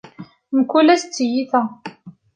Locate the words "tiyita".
1.15-1.61